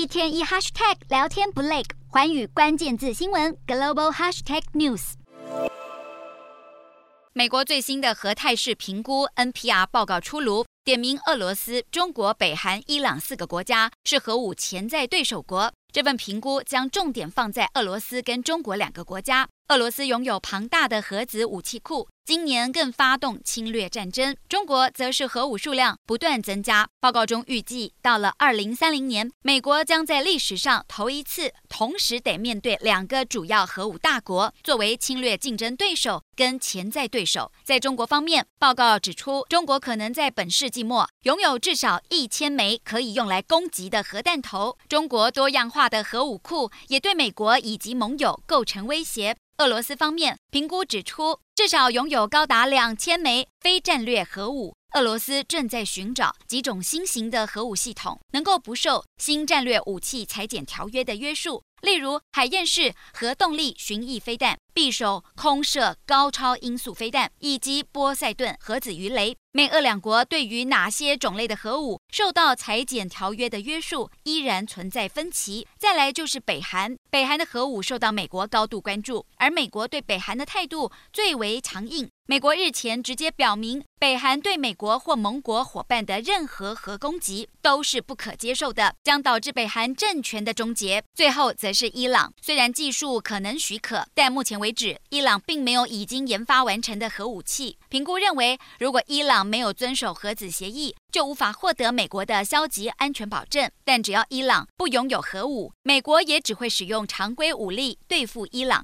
[0.00, 5.12] 一天一 hashtag 聊天不累，环宇关键字新闻 global hashtag news。
[7.34, 15.70] 美国最新的核态势评估 NPR 报告出炉，点名俄罗斯、中国、北韩、伊朗四个国家是核武潜在对手国。
[15.92, 19.46] 这份评估将重点放在俄罗斯跟中国两个国家。
[19.68, 24.36] 俄罗斯拥有庞大的核子武器库，今年更发动侵略战争。
[24.48, 26.88] 中国则是核武数量不断增加。
[27.00, 37.50] 报告中预计，到了二零三零年，美国将在历史上头一次同时得面对两个主要核武大国作为侵略竞争对手跟潜在对手。
[37.64, 44.78] 在中国方面，报告指出，中国可能在本世纪末拥有至少一千枚可以用来攻击的核弹头。
[44.88, 49.36] 中国多样化的核武库也对美国以及盟友构成威胁。
[49.58, 54.74] 俄罗斯方面评估指出，至少拥有有高达两千枚非战略核武。
[54.92, 61.62] 俄罗斯正在寻找几种新型的核武系统，能够不受新战略武器裁减条约的约束。
[61.80, 69.36] 例如，海燕式核动力巡弋飞弹、匕首空射高超音速飞弹以及波塞顿核子鱼雷。
[69.52, 75.66] 美俄两国对于哪些种类的核武受到裁减条约的约束，依然存在分歧。
[75.76, 82.08] 再来就是北韩，北韩的核武受到美国高度关注，而美国对北韩的态度最为强硬。
[82.26, 91.02] 美国日前直接表明，北韩对美国或盟国伙伴的任何核攻击都是不可接受的，将导致北韩政权的终结。
[91.12, 97.76] 最后则是伊朗，虽然技术可能许可，但目前为止，伊朗并没有已经研发完成的核武器。
[97.88, 103.68] 评估认为，如果伊朗没有遵守核子协议，就无法获得美国的消极安全保证。
[103.84, 108.78] 但只要伊朗不拥有核武，美国也只会使用常规武力对付伊朗。